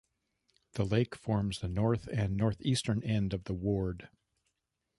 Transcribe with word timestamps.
The 0.71 0.83
Lake 0.83 1.13
forms 1.15 1.59
the 1.59 1.67
north 1.67 2.07
and 2.07 2.35
northeastern 2.35 3.03
end 3.03 3.35
of 3.35 3.43
the 3.43 3.53
ward. 3.53 4.09